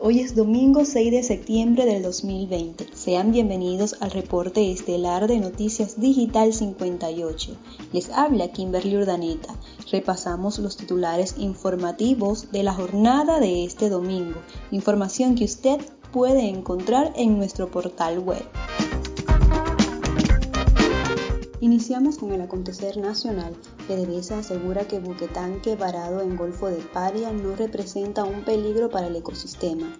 Hoy 0.00 0.20
es 0.20 0.34
domingo 0.34 0.84
6 0.84 1.10
de 1.10 1.22
septiembre 1.22 1.84
del 1.84 2.02
2020. 2.02 2.86
Sean 2.94 3.32
bienvenidos 3.32 3.96
al 4.00 4.10
reporte 4.10 4.70
estelar 4.70 5.26
de 5.26 5.38
Noticias 5.38 6.00
Digital 6.00 6.52
58. 6.52 7.56
Les 7.92 8.10
habla 8.10 8.48
Kimberly 8.48 8.96
Urdaneta. 8.96 9.54
Repasamos 9.90 10.58
los 10.58 10.76
titulares 10.76 11.34
informativos 11.38 12.50
de 12.52 12.62
la 12.62 12.72
jornada 12.72 13.40
de 13.40 13.64
este 13.64 13.88
domingo, 13.88 14.40
información 14.70 15.34
que 15.34 15.44
usted 15.44 15.80
puede 16.12 16.48
encontrar 16.48 17.12
en 17.16 17.36
nuestro 17.36 17.70
portal 17.70 18.20
web. 18.20 18.44
Iniciamos 21.74 22.18
con 22.18 22.30
el 22.30 22.40
acontecer 22.40 22.98
nacional. 22.98 23.52
PDVSA 23.88 24.38
asegura 24.38 24.86
que 24.86 25.00
buquetanque 25.00 25.74
varado 25.74 26.20
en 26.20 26.36
Golfo 26.36 26.68
de 26.68 26.76
Paria 26.76 27.32
no 27.32 27.56
representa 27.56 28.22
un 28.22 28.44
peligro 28.44 28.90
para 28.90 29.08
el 29.08 29.16
ecosistema. 29.16 29.92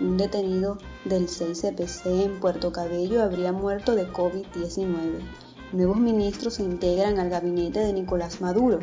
Un 0.00 0.16
detenido 0.16 0.78
del 1.04 1.28
6CPC 1.28 2.24
en 2.24 2.40
Puerto 2.40 2.72
Cabello 2.72 3.22
habría 3.22 3.52
muerto 3.52 3.94
de 3.94 4.10
COVID-19. 4.10 5.18
Nuevos 5.72 5.98
ministros 5.98 6.54
se 6.54 6.62
integran 6.62 7.18
al 7.18 7.28
gabinete 7.28 7.80
de 7.80 7.92
Nicolás 7.92 8.40
Maduro. 8.40 8.78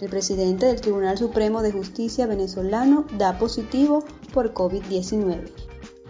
El 0.00 0.10
presidente 0.10 0.66
del 0.66 0.80
Tribunal 0.80 1.16
Supremo 1.16 1.62
de 1.62 1.70
Justicia 1.70 2.26
venezolano 2.26 3.06
da 3.16 3.38
positivo 3.38 4.02
por 4.34 4.52
COVID-19. 4.52 5.67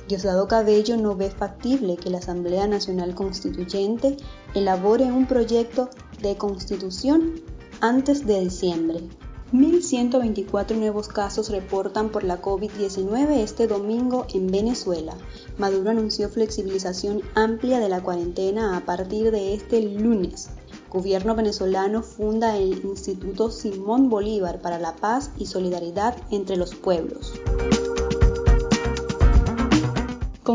Diosdado 0.08 0.48
Cabello 0.48 0.96
no 0.96 1.16
ve 1.16 1.28
factible 1.28 1.98
que 1.98 2.08
la 2.08 2.16
Asamblea 2.16 2.66
Nacional 2.66 3.14
Constituyente 3.14 4.16
elabore 4.54 5.04
un 5.04 5.26
proyecto 5.26 5.90
de 6.22 6.34
constitución 6.38 7.34
antes 7.83 8.27
de 8.27 8.41
diciembre. 8.41 9.00
1.124 9.52 10.77
nuevos 10.77 11.08
casos 11.08 11.50
reportan 11.50 12.08
por 12.08 12.24
la 12.24 12.41
COVID-19 12.41 13.36
este 13.36 13.66
domingo 13.66 14.27
en 14.33 14.46
Venezuela. 14.46 15.14
Maduro 15.58 15.91
anunció 15.91 16.30
flexibilización 16.30 17.20
amplia 17.34 17.78
de 17.78 17.90
la 17.90 18.02
cuarentena 18.02 18.78
a 18.78 18.86
partir 18.86 19.30
de 19.30 19.52
este 19.52 19.83
lunes. 19.83 20.48
Gobierno 20.88 21.34
venezolano 21.34 22.02
funda 22.02 22.56
el 22.56 22.83
Instituto 22.83 23.50
Simón 23.50 24.08
Bolívar 24.08 24.62
para 24.62 24.78
la 24.78 24.96
Paz 24.96 25.33
y 25.36 25.44
Solidaridad 25.44 26.16
entre 26.30 26.56
los 26.56 26.74
Pueblos. 26.74 27.34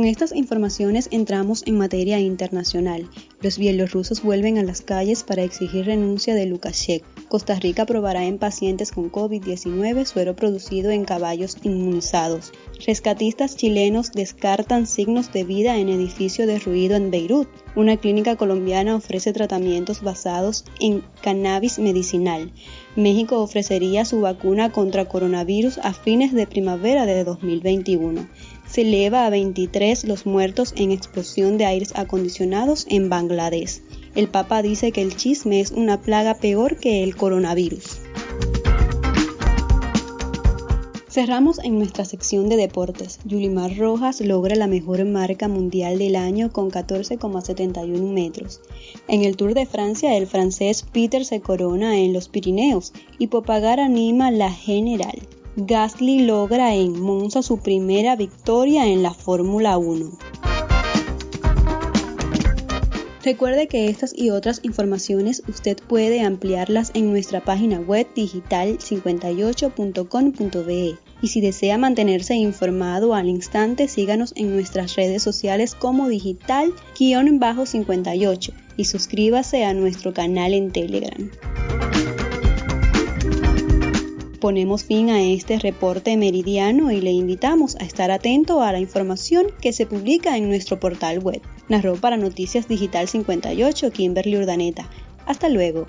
Con 0.03 0.09
estas 0.09 0.35
informaciones 0.35 1.07
entramos 1.11 1.63
en 1.65 1.77
materia 1.77 2.19
internacional. 2.19 3.09
Los 3.41 3.57
bielorrusos 3.57 4.21
vuelven 4.21 4.57
a 4.57 4.63
las 4.63 4.81
calles 4.81 5.23
para 5.23 5.43
exigir 5.43 5.85
renuncia 5.85 6.35
de 6.35 6.45
Lukashenko. 6.45 7.07
Costa 7.29 7.57
Rica 7.57 7.83
aprobará 7.83 8.25
en 8.25 8.37
pacientes 8.37 8.91
con 8.91 9.09
COVID-19 9.09 10.03
suero 10.03 10.35
producido 10.35 10.91
en 10.91 11.05
caballos 11.05 11.55
inmunizados. 11.63 12.51
Rescatistas 12.85 13.55
chilenos 13.55 14.11
descartan 14.11 14.87
signos 14.87 15.31
de 15.31 15.45
vida 15.45 15.77
en 15.77 15.87
edificio 15.87 16.47
derruido 16.47 16.97
en 16.97 17.09
Beirut. 17.09 17.47
Una 17.77 17.95
clínica 17.95 18.35
colombiana 18.35 18.97
ofrece 18.97 19.31
tratamientos 19.31 20.01
basados 20.01 20.65
en 20.81 21.01
cannabis 21.21 21.79
medicinal. 21.79 22.51
México 22.97 23.39
ofrecería 23.39 24.03
su 24.03 24.19
vacuna 24.19 24.69
contra 24.69 25.05
coronavirus 25.05 25.77
a 25.77 25.93
fines 25.93 26.33
de 26.33 26.45
primavera 26.45 27.05
de 27.05 27.23
2021 27.23 28.27
se 28.73 28.81
eleva 28.81 29.27
a 29.27 29.29
23 29.29 30.03
los 30.05 30.25
muertos 30.25 30.73
en 30.75 30.89
explosión 30.89 31.59
de 31.59 31.65
aires 31.65 31.93
acondicionados 31.95 32.87
en 32.89 33.07
Bangladesh. 33.07 33.81
El 34.15 34.29
Papa 34.29 34.63
dice 34.63 34.91
que 34.91 35.03
el 35.03 35.15
chisme 35.15 35.59
es 35.59 35.69
una 35.69 36.01
plaga 36.01 36.33
peor 36.33 36.77
que 36.77 37.03
el 37.03 37.15
coronavirus. 37.15 37.99
Cerramos 41.07 41.59
en 41.59 41.77
nuestra 41.77 42.03
sección 42.03 42.49
de 42.49 42.55
deportes. 42.55 43.19
Yulimar 43.25 43.77
Rojas 43.77 44.21
logra 44.21 44.55
la 44.55 44.65
mejor 44.65 45.05
marca 45.05 45.47
mundial 45.47 45.99
del 45.99 46.15
año 46.15 46.51
con 46.51 46.71
14,71 46.71 48.11
metros. 48.11 48.59
En 49.07 49.23
el 49.23 49.37
Tour 49.37 49.53
de 49.53 49.67
Francia, 49.67 50.17
el 50.17 50.25
francés 50.25 50.83
Peter 50.91 51.25
se 51.25 51.41
corona 51.41 51.99
en 51.99 52.11
los 52.11 52.27
Pirineos 52.27 52.91
y 53.19 53.27
Popagar 53.27 53.79
anima 53.79 54.31
la 54.31 54.51
general. 54.51 55.19
Gasly 55.55 56.25
logra 56.25 56.73
en 56.73 56.99
Monza 56.99 57.43
su 57.43 57.59
primera 57.59 58.15
victoria 58.15 58.87
en 58.87 59.03
la 59.03 59.13
Fórmula 59.13 59.77
1. 59.77 60.09
Recuerde 63.23 63.67
que 63.67 63.87
estas 63.87 64.17
y 64.17 64.31
otras 64.31 64.61
informaciones 64.63 65.43
usted 65.47 65.77
puede 65.77 66.21
ampliarlas 66.21 66.89
en 66.95 67.11
nuestra 67.11 67.41
página 67.41 67.79
web 67.79 68.07
digital58.com.be 68.15 70.97
y 71.21 71.27
si 71.27 71.39
desea 71.39 71.77
mantenerse 71.77 72.33
informado 72.33 73.13
al 73.13 73.29
instante 73.29 73.87
síganos 73.87 74.33
en 74.35 74.55
nuestras 74.55 74.95
redes 74.95 75.21
sociales 75.21 75.75
como 75.75 76.09
digital-58 76.09 78.53
y 78.75 78.85
suscríbase 78.85 79.65
a 79.65 79.75
nuestro 79.75 80.15
canal 80.15 80.55
en 80.55 80.71
Telegram 80.71 81.29
ponemos 84.43 84.83
fin 84.83 85.09
a 85.09 85.23
este 85.23 85.57
reporte 85.57 86.17
meridiano 86.17 86.91
y 86.91 86.99
le 86.99 87.11
invitamos 87.11 87.77
a 87.77 87.85
estar 87.85 88.11
atento 88.11 88.61
a 88.61 88.73
la 88.73 88.81
información 88.81 89.47
que 89.61 89.71
se 89.71 89.85
publica 89.85 90.35
en 90.35 90.49
nuestro 90.49 90.81
portal 90.81 91.19
web. 91.19 91.41
Narró 91.69 91.95
para 91.95 92.17
Noticias 92.17 92.67
Digital 92.67 93.07
58 93.07 93.91
Kimberly 93.91 94.35
Urdaneta. 94.35 94.89
Hasta 95.25 95.47
luego. 95.47 95.87